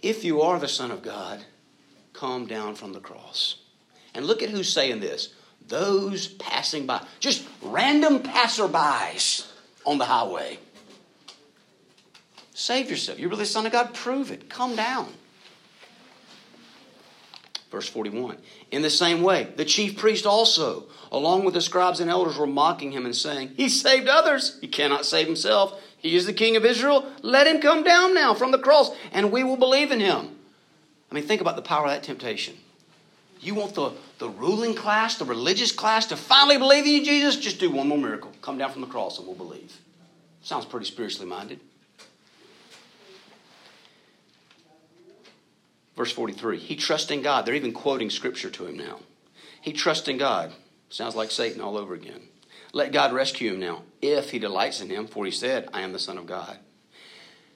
[0.02, 1.46] If you are the Son of God,
[2.12, 3.58] come down from the cross.
[4.14, 5.34] And look at who's saying this
[5.68, 9.50] those passing by, just random passerbys
[9.86, 10.60] on the highway.
[12.54, 13.18] Save yourself.
[13.18, 13.94] You're really the Son of God?
[13.94, 14.50] Prove it.
[14.50, 15.14] Come down.
[17.74, 18.38] Verse 41.
[18.70, 22.46] In the same way, the chief priest also, along with the scribes and elders, were
[22.46, 24.60] mocking him and saying, He saved others.
[24.62, 25.82] He cannot save himself.
[25.98, 27.12] He is the king of Israel.
[27.24, 30.36] Let him come down now from the cross, and we will believe in him.
[31.12, 32.54] I mean, think about the power of that temptation.
[33.40, 37.38] You want the, the ruling class, the religious class to finally believe in you, Jesus?
[37.38, 38.32] Just do one more miracle.
[38.44, 39.76] Come down from the cross, and we'll believe.
[40.44, 41.60] Sounds pretty spiritually minded.
[45.96, 47.46] Verse 43 He trusts in God.
[47.46, 49.00] They're even quoting scripture to him now.
[49.62, 50.52] He trusts in God.
[50.90, 52.22] Sounds like Satan all over again.
[52.74, 55.94] Let God rescue him now, if he delights in him, for he said, I am
[55.94, 56.58] the Son of God.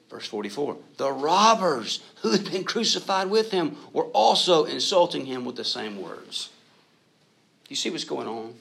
[0.08, 5.56] Verse 44 The robbers who had been crucified with him were also insulting him with
[5.56, 6.50] the same words.
[7.68, 8.54] You see what's going on?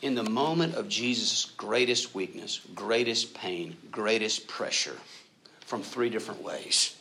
[0.00, 4.96] In the moment of Jesus' greatest weakness, greatest pain, greatest pressure,
[5.66, 6.96] from three different ways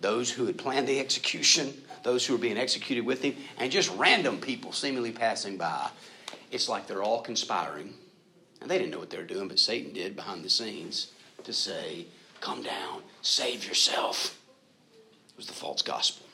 [0.00, 3.94] those who had planned the execution, those who were being executed with him, and just
[3.96, 5.90] random people seemingly passing by.
[6.50, 7.94] It's like they're all conspiring.
[8.60, 11.12] And they didn't know what they were doing, but Satan did behind the scenes
[11.44, 12.06] to say,
[12.40, 14.38] Come down, save yourself.
[15.30, 16.26] It was the false gospel.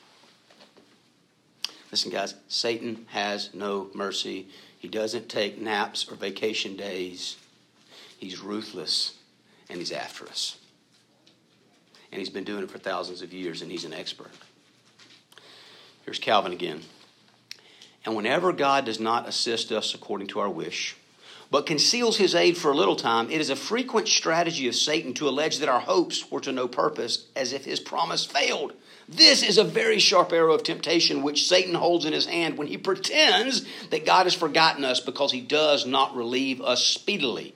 [1.91, 4.47] Listen, guys, Satan has no mercy.
[4.79, 7.37] He doesn't take naps or vacation days.
[8.17, 9.15] He's ruthless
[9.69, 10.57] and he's after us
[12.11, 14.31] and he's been doing it for thousands of years, and he's an expert.
[16.05, 16.81] Here's Calvin again.
[18.05, 20.95] And whenever God does not assist us according to our wish,
[21.49, 25.13] but conceals his aid for a little time, it is a frequent strategy of Satan
[25.15, 28.73] to allege that our hopes were to no purpose, as if his promise failed.
[29.09, 32.67] This is a very sharp arrow of temptation which Satan holds in his hand when
[32.67, 37.53] he pretends that God has forgotten us because he does not relieve us speedily.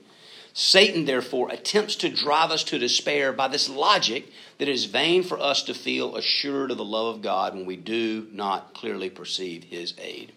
[0.53, 5.23] Satan, therefore, attempts to drive us to despair by this logic that it is vain
[5.23, 9.09] for us to feel assured of the love of God when we do not clearly
[9.09, 10.33] perceive his aid.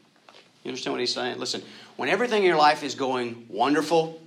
[0.62, 1.38] You understand what he's saying?
[1.38, 1.62] Listen,
[1.96, 4.20] when everything in your life is going wonderful,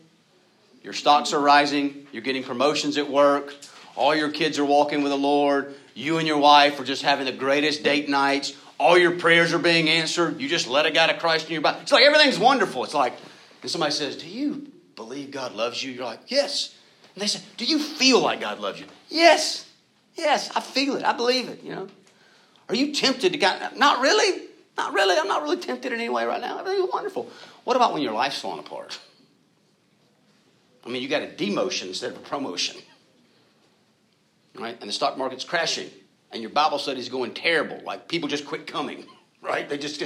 [0.84, 3.56] your stocks are rising, you're getting promotions at work,
[3.96, 7.26] all your kids are walking with the Lord, you and your wife are just having
[7.26, 11.08] the greatest date nights, all your prayers are being answered, you just let a guy
[11.08, 11.80] to Christ in your body.
[11.82, 12.84] It's like everything's wonderful.
[12.84, 13.14] It's like,
[13.64, 15.94] and somebody says, Do you believe God loves you?
[15.94, 16.76] You're like, Yes.
[17.16, 18.88] And they say, Do you feel like God loves you?
[19.08, 19.66] Yes.
[20.16, 21.06] Yes, I feel it.
[21.06, 21.88] I believe it, you know.
[22.68, 23.78] Are you tempted to God?
[23.78, 24.48] Not really.
[24.76, 25.18] Not really.
[25.18, 26.60] I'm not really tempted in any way right now.
[26.60, 27.30] Everything's wonderful.
[27.64, 29.00] What about when your life's falling apart?
[30.86, 32.78] I mean, you got a demotion instead of a promotion.
[34.56, 34.78] Right?
[34.80, 35.90] And the stock market's crashing.
[36.32, 37.80] And your Bible study's going terrible.
[37.86, 39.06] Like people just quit coming.
[39.40, 39.70] Right?
[39.70, 40.04] They just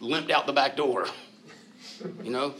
[0.00, 1.06] limped out the back door.
[2.22, 2.54] You know?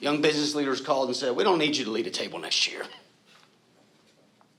[0.00, 2.70] Young business leaders called and said, We don't need you to lead a table next
[2.70, 2.82] year.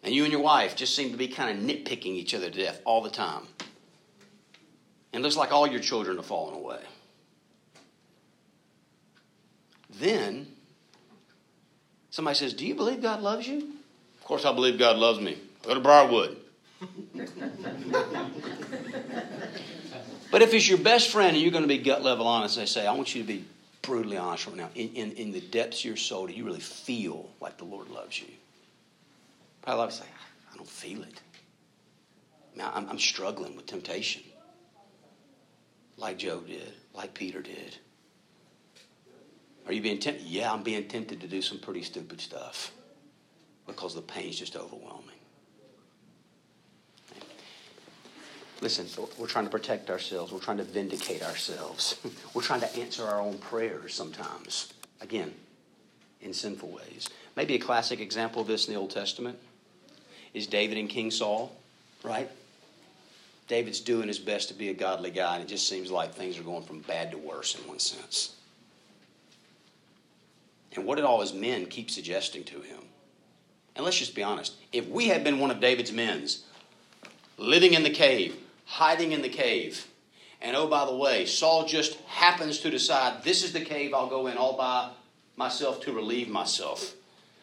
[0.04, 2.58] And you and your wife just seem to be kind of nitpicking each other to
[2.64, 3.44] death all the time.
[5.14, 6.80] And it looks like all your children are falling away.
[10.00, 10.48] Then
[12.10, 13.74] somebody says, Do you believe God loves you?
[14.20, 15.38] Of course, I believe God loves me.
[15.64, 16.38] Go to Briarwood.
[20.32, 22.66] but if it's your best friend and you're going to be gut level honest, they
[22.66, 23.46] say, I want you to be
[23.82, 24.70] brutally honest right now.
[24.76, 27.90] In, in, in the depths of your soul, do you really feel like the Lord
[27.90, 28.28] loves you?
[29.62, 30.06] Probably a lot of say,
[30.54, 31.22] I don't feel it.
[32.60, 34.22] I'm, I'm struggling with temptation
[36.02, 37.78] like Job did, like Peter did.
[39.68, 40.26] Are you being tempted?
[40.26, 42.72] Yeah, I'm being tempted to do some pretty stupid stuff
[43.68, 45.21] because the pain's just overwhelming.
[48.62, 48.86] Listen,
[49.18, 50.32] we're trying to protect ourselves.
[50.32, 52.00] We're trying to vindicate ourselves.
[52.36, 54.72] We're trying to answer our own prayers sometimes.
[55.02, 55.34] Again,
[56.22, 57.10] in sinful ways.
[57.36, 59.40] Maybe a classic example of this in the Old Testament
[60.36, 61.52] is David and King Saul,
[62.04, 62.30] right?
[63.48, 66.38] David's doing his best to be a godly guy, and it just seems like things
[66.38, 68.36] are going from bad to worse in one sense.
[70.76, 72.80] And what did all his men keep suggesting to him?
[73.76, 76.44] And let's just be honest if we had been one of David's men's,
[77.38, 78.36] living in the cave,
[78.72, 79.86] hiding in the cave.
[80.42, 84.08] And oh, by the way, Saul just happens to decide this is the cave I'll
[84.08, 84.90] go in all by
[85.36, 86.96] myself to relieve myself.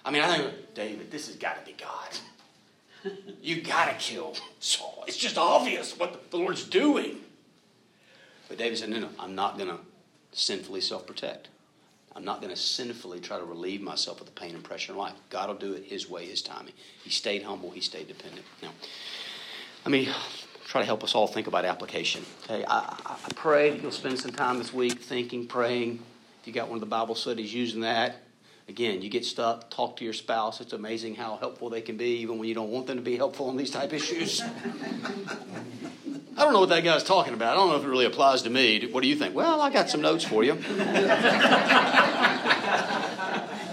[0.05, 3.13] I mean, I think, David, this has got to be God.
[3.41, 5.05] You got to kill Saul.
[5.07, 7.21] It's just obvious what the Lord's doing.
[8.49, 9.79] But David said, No, no, I'm not going to
[10.33, 11.49] sinfully self protect.
[12.17, 14.99] I'm not going to sinfully try to relieve myself of the pain and pressure in
[14.99, 15.15] life.
[15.31, 16.73] God will do it His way, His timing.
[17.05, 18.45] He stayed humble, He stayed dependent.
[18.61, 18.71] Now,
[19.85, 20.09] let me
[20.69, 22.23] try to help us all think about application.
[22.45, 26.01] Okay, I, I pray you'll spend some time this week thinking, praying.
[26.43, 28.17] If you got one of the Bible studies using that,
[28.69, 30.61] again, you get stuck, talk to your spouse.
[30.61, 33.17] It's amazing how helpful they can be, even when you don't want them to be
[33.17, 34.43] helpful on these type issues.
[36.37, 37.55] I don't know what that guy's talking about.
[37.55, 38.87] I don't know if it really applies to me.
[38.93, 39.35] What do you think?
[39.35, 40.61] Well, I got some notes for you.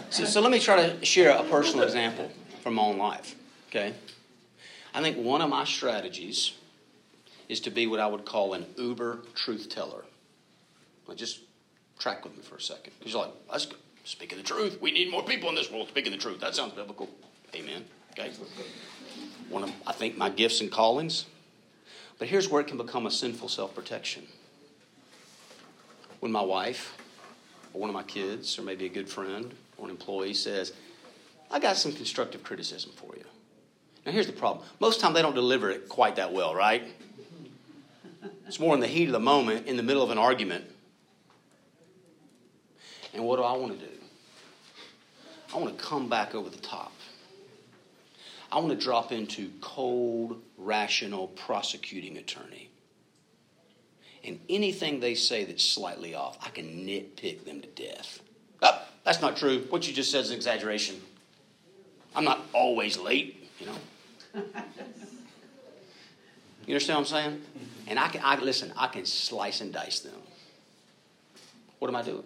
[0.10, 2.32] so, so let me try to share a personal example
[2.64, 3.36] from my own life.
[3.70, 3.94] Okay.
[4.94, 6.54] I think one of my strategies
[7.50, 10.04] is to be what I would call an uber truth teller.
[11.08, 11.42] Well, just
[12.00, 12.94] track with me for a second.
[13.00, 13.76] Because you're like, let's go.
[14.04, 14.80] Speaking the truth.
[14.82, 16.40] We need more people in this world speaking the truth.
[16.40, 17.10] That sounds biblical.
[17.56, 17.86] Amen.
[18.12, 18.32] Okay.
[19.50, 21.26] One of, I think, my gifts and callings.
[22.20, 24.28] But here's where it can become a sinful self protection.
[26.20, 26.96] When my wife,
[27.74, 30.74] or one of my kids, or maybe a good friend, or an employee says,
[31.50, 33.26] I got some constructive criticism for you.
[34.06, 34.66] Now, here's the problem.
[34.80, 36.84] Most time, they don't deliver it quite that well, right?
[38.48, 40.66] It's more in the heat of the moment, in the middle of an argument.
[43.14, 43.92] And what do I want to do?
[45.54, 46.92] I want to come back over the top.
[48.52, 52.70] I want to drop into cold, rational prosecuting attorney.
[54.24, 58.22] And anything they say that's slightly off, I can nitpick them to death.
[58.62, 59.66] Oh, that's not true.
[59.70, 61.02] What you just said is an exaggeration.
[62.16, 64.44] I'm not always late, you know.
[66.66, 67.42] You understand what I'm saying?
[67.88, 70.20] And I can, I, listen, I can slice and dice them.
[71.80, 72.24] What am I doing?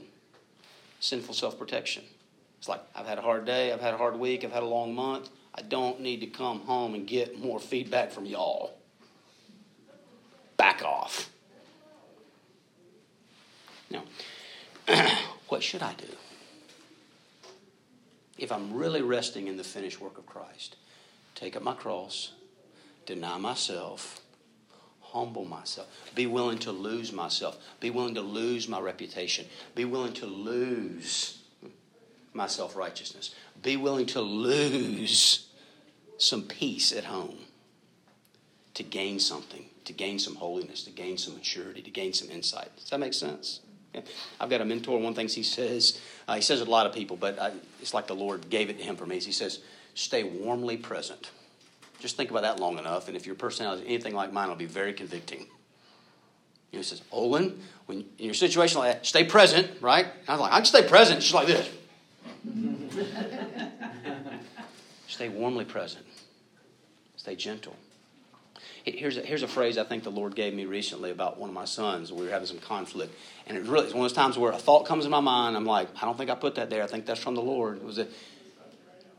[1.00, 2.04] Sinful self protection.
[2.58, 4.68] It's like, I've had a hard day, I've had a hard week, I've had a
[4.68, 5.30] long month.
[5.56, 8.78] I don't need to come home and get more feedback from y'all.
[10.58, 11.30] Back off.
[13.90, 14.04] Now,
[15.48, 16.08] what should I do?
[18.40, 20.78] if I'm really resting in the finished work of Christ,
[21.36, 22.32] take up my cross,
[23.06, 24.22] deny myself,
[25.12, 29.46] humble myself, be willing to lose myself, be willing to lose my reputation,
[29.76, 31.42] be willing to lose
[32.34, 35.48] my self righteousness, be willing to lose
[36.18, 37.38] some peace at home
[38.74, 42.74] to gain something, to gain some holiness, to gain some maturity, to gain some insight.
[42.78, 43.62] Does that make sense?
[44.40, 45.00] I've got a mentor.
[45.00, 47.94] One thing he says, uh, he says it a lot of people, but I, it's
[47.94, 49.20] like the Lord gave it to him for me.
[49.20, 49.60] He says,
[49.96, 51.32] "Stay warmly present."
[52.00, 54.56] Just think about that long enough, and if your personality is anything like mine, it'll
[54.56, 55.40] be very convicting.
[56.72, 60.06] You know, he says, Olin, when in your situation like that, stay present, right?
[60.06, 61.24] And I was like, I can stay present.
[61.24, 61.70] She's like this.
[65.08, 66.06] stay warmly present.
[67.18, 67.76] Stay gentle.
[68.86, 71.56] Here's a, here's a phrase I think the Lord gave me recently about one of
[71.56, 72.14] my sons.
[72.14, 73.14] We were having some conflict.
[73.48, 75.58] And it really, it's one of those times where a thought comes in my mind.
[75.58, 76.84] I'm like, I don't think I put that there.
[76.84, 77.78] I think that's from the Lord.
[77.78, 78.08] It was a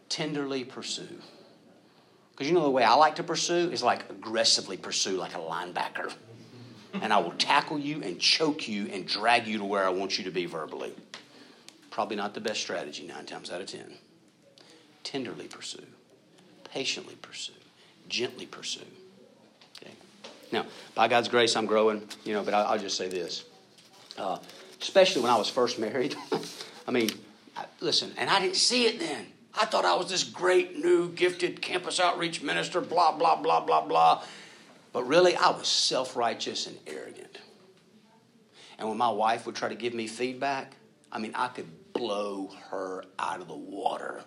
[0.08, 1.18] tenderly pursue.
[2.40, 5.38] Because you know the way I like to pursue is like aggressively pursue, like a
[5.38, 6.10] linebacker.
[6.94, 10.16] And I will tackle you and choke you and drag you to where I want
[10.16, 10.94] you to be verbally.
[11.90, 13.92] Probably not the best strategy nine times out of ten.
[15.04, 15.84] Tenderly pursue,
[16.64, 17.52] patiently pursue,
[18.08, 18.86] gently pursue.
[19.76, 19.92] Okay.
[20.50, 23.44] Now, by God's grace, I'm growing, you know, but I'll, just say this.
[24.16, 24.38] Uh,
[24.80, 26.16] especially when I was first married.
[26.88, 27.10] I mean,
[27.80, 29.26] listen, and I didn't see it then.
[29.54, 33.84] I thought I was this great, new, gifted campus outreach minister, blah, blah, blah, blah,
[33.86, 34.22] blah.
[34.92, 37.38] But really, I was self righteous and arrogant.
[38.78, 40.74] And when my wife would try to give me feedback,
[41.12, 44.24] I mean, I could blow her out of the water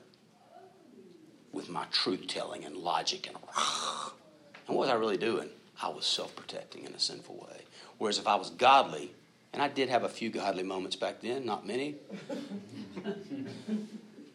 [1.52, 3.36] with my truth telling and logic and
[4.68, 5.50] and what was I really doing?
[5.82, 7.62] I was self protecting in a sinful way.
[7.98, 9.14] Whereas if I was godly,
[9.54, 11.96] and I did have a few godly moments back then, not many,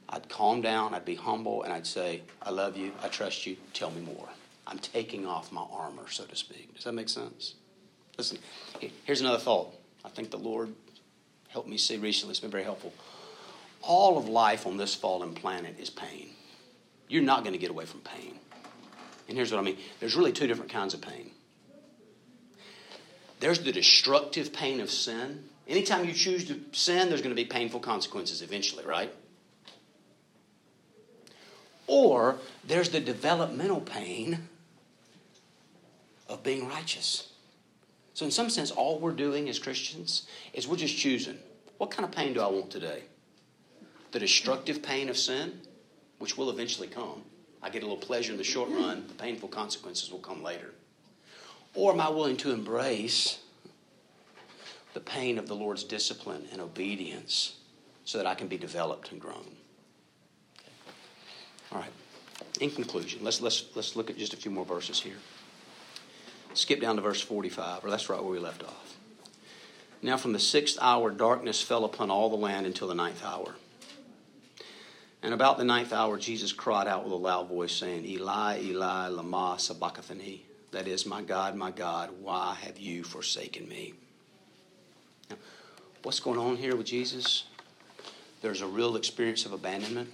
[0.08, 3.56] I'd calm down, I'd be humble, and I'd say, I love you, I trust you,
[3.74, 4.28] tell me more.
[4.66, 6.74] I'm taking off my armor, so to speak.
[6.74, 7.54] Does that make sense?
[8.16, 8.38] Listen,
[9.04, 9.74] here's another thought.
[10.04, 10.74] I think the Lord
[11.48, 12.32] helped me see recently.
[12.32, 12.92] It's been very helpful.
[13.82, 16.30] All of life on this fallen planet is pain.
[17.08, 18.38] You're not going to get away from pain.
[19.28, 21.30] And here's what I mean there's really two different kinds of pain.
[23.40, 25.44] There's the destructive pain of sin.
[25.68, 29.14] Anytime you choose to sin, there's going to be painful consequences eventually, right?
[31.88, 34.48] Or there's the developmental pain
[36.28, 37.32] of being righteous.
[38.14, 41.38] So, in some sense, all we're doing as Christians is we're just choosing
[41.78, 43.04] what kind of pain do I want today?
[44.10, 45.60] The destructive pain of sin,
[46.18, 47.22] which will eventually come.
[47.62, 50.74] I get a little pleasure in the short run, the painful consequences will come later.
[51.74, 53.38] Or am I willing to embrace
[54.94, 57.54] the pain of the Lord's discipline and obedience
[58.04, 59.56] so that I can be developed and grown?
[61.72, 61.90] All right.
[62.60, 65.16] In conclusion, let's, let's, let's look at just a few more verses here.
[66.54, 68.96] Skip down to verse 45, or that's right where we left off.
[70.00, 73.54] Now, from the sixth hour, darkness fell upon all the land until the ninth hour.
[75.22, 79.08] And about the ninth hour, Jesus cried out with a loud voice, saying, Eli, Eli,
[79.08, 80.44] lama sabachthani.
[80.70, 83.94] That is, my God, my God, why have you forsaken me?
[85.30, 85.36] Now,
[86.02, 87.44] what's going on here with Jesus?
[88.42, 90.10] There's a real experience of abandonment.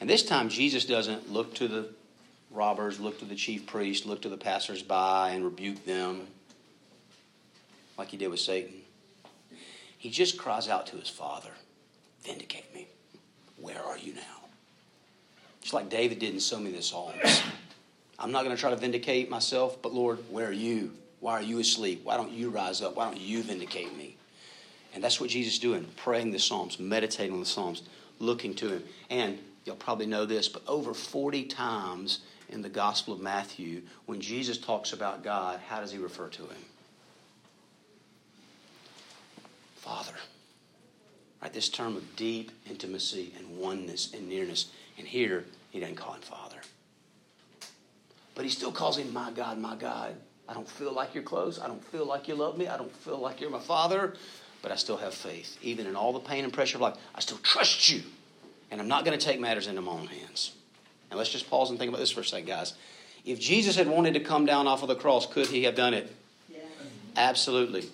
[0.00, 1.88] And this time, Jesus doesn't look to the
[2.50, 6.26] robbers, look to the chief priest, look to the passersby, and rebuke them
[7.96, 8.74] like he did with Satan.
[9.98, 11.50] He just cries out to his Father,
[12.24, 12.86] Vindicate me.
[13.58, 14.20] Where are you now?
[15.60, 17.14] Just like David did in so many of the Psalms.
[18.18, 20.92] I'm not going to try to vindicate myself, but Lord, where are you?
[21.20, 22.02] Why are you asleep?
[22.04, 22.96] Why don't you rise up?
[22.96, 24.16] Why don't you vindicate me?
[24.94, 27.82] And that's what Jesus is doing, praying the Psalms, meditating on the Psalms,
[28.20, 28.84] looking to Him.
[29.10, 34.20] And You'll probably know this, but over 40 times in the Gospel of Matthew, when
[34.20, 36.64] Jesus talks about God, how does he refer to him?
[39.76, 40.14] Father.
[41.42, 44.70] Right, this term of deep intimacy and oneness and nearness.
[44.98, 46.56] And here, he doesn't call him Father.
[48.34, 50.14] But he still calls him my God, my God.
[50.48, 51.60] I don't feel like you're close.
[51.60, 52.66] I don't feel like you love me.
[52.68, 54.14] I don't feel like you're my Father.
[54.62, 55.58] But I still have faith.
[55.62, 58.02] Even in all the pain and pressure of life, I still trust you.
[58.70, 60.52] And I'm not going to take matters into my own hands.
[61.10, 62.74] And let's just pause and think about this for a second, guys.
[63.24, 65.94] If Jesus had wanted to come down off of the cross, could he have done
[65.94, 66.14] it?
[66.48, 66.58] Yeah.
[67.16, 67.84] Absolutely.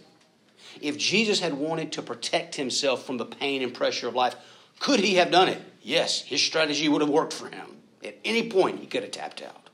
[0.81, 4.35] If Jesus had wanted to protect himself from the pain and pressure of life,
[4.79, 5.61] could he have done it?
[5.83, 7.77] Yes, his strategy would have worked for him.
[8.03, 9.69] At any point, he could have tapped out.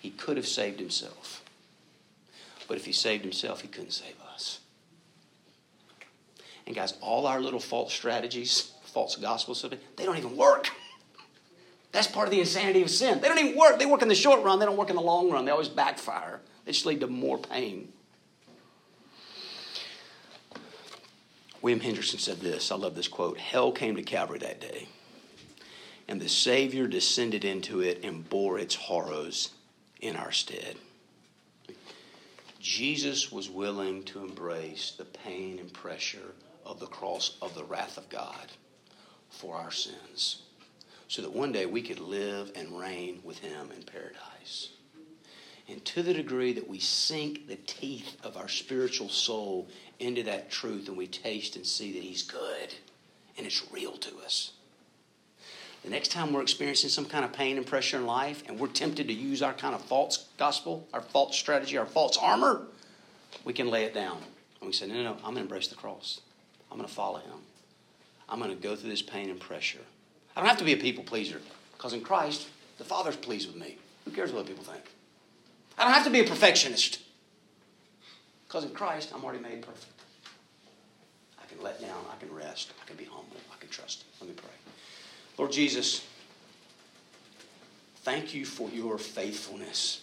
[0.00, 1.42] He could have saved himself.
[2.66, 4.60] But if he saved himself, he couldn't save us.
[6.66, 9.64] And guys, all our little false strategies false gospels,
[9.96, 10.68] they don't even work.
[11.92, 13.20] That's part of the insanity of sin.
[13.20, 13.78] They don't even work.
[13.78, 15.44] They work in the short run, they don't work in the long run.
[15.44, 17.92] They always backfire, they just lead to more pain.
[21.62, 24.88] William Hendriksen said this I love this quote Hell came to Calvary that day,
[26.08, 29.50] and the Savior descended into it and bore its horrors
[30.00, 30.76] in our stead.
[32.60, 36.34] Jesus was willing to embrace the pain and pressure
[36.64, 38.52] of the cross of the wrath of God
[39.30, 40.42] for our sins
[41.10, 44.70] so that one day we could live and reign with Him in paradise.
[45.68, 49.68] And to the degree that we sink the teeth of our spiritual soul
[49.98, 52.74] into that truth and we taste and see that He's good
[53.36, 54.52] and it's real to us.
[55.82, 58.68] The next time we're experiencing some kind of pain and pressure in life and we're
[58.68, 62.66] tempted to use our kind of false gospel, our false strategy, our false armor,
[63.44, 64.18] we can lay it down.
[64.60, 66.20] And we say, no, no, no, I'm going to embrace the cross.
[66.70, 67.40] I'm going to follow Him.
[68.30, 69.80] I'm going to go through this pain and pressure.
[70.36, 71.40] I don't have to be a people pleaser
[71.76, 73.76] because in Christ, the Father's pleased with me.
[74.04, 74.84] Who cares what people think?
[75.76, 77.00] I don't have to be a perfectionist
[78.46, 79.92] because in Christ, I'm already made perfect.
[81.40, 84.04] I can let down, I can rest, I can be humble, I can trust.
[84.20, 84.50] Let me pray.
[85.38, 86.04] Lord Jesus,
[88.02, 90.02] thank you for your faithfulness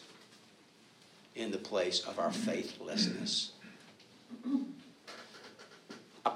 [1.36, 3.52] in the place of our faithlessness.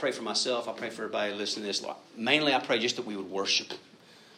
[0.01, 0.67] Pray for myself.
[0.67, 1.85] I pray for everybody listening to this.
[2.17, 3.71] Mainly, I pray just that we would worship.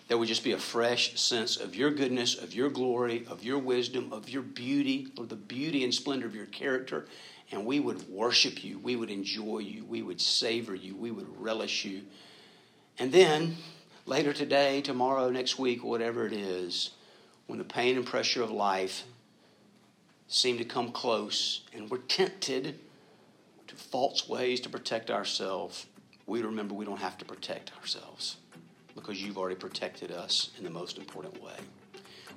[0.10, 3.60] There would just be a fresh sense of your goodness, of your glory, of your
[3.60, 7.06] wisdom, of your beauty, Lord, the beauty and splendor of your character.
[7.50, 8.78] And we would worship you.
[8.78, 9.86] We would enjoy you.
[9.86, 10.98] We would savor you.
[10.98, 12.02] We would relish you.
[13.00, 13.56] And then,
[14.06, 16.90] later today, tomorrow, next week, whatever it is,
[17.48, 19.04] when the pain and pressure of life
[20.28, 22.80] seem to come close and we're tempted
[23.76, 25.86] false ways to protect ourselves,
[26.26, 28.38] we remember we don't have to protect ourselves
[28.96, 31.56] because you've already protected us in the most important way.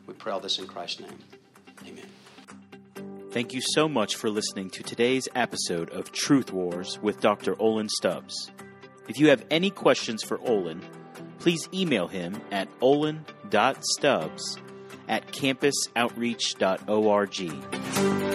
[0.06, 1.18] We pray all this in Christ's name.
[1.86, 2.06] Amen.
[3.30, 7.60] Thank you so much for listening to today's episode of Truth Wars with Dr.
[7.60, 8.50] Olin Stubbs.
[9.08, 10.80] If you have any questions for Olin,
[11.38, 14.58] please email him at olin.stubbs
[15.08, 18.25] at campusoutreach.org.